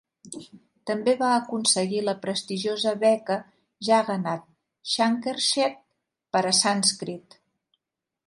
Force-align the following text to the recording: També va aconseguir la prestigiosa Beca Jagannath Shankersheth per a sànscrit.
També 0.89 1.13
va 1.17 1.27
aconseguir 1.41 1.99
la 2.05 2.15
prestigiosa 2.23 2.93
Beca 3.03 3.37
Jagannath 3.89 4.47
Shankersheth 4.93 5.79
per 6.37 6.43
a 6.45 6.57
sànscrit. 6.61 7.39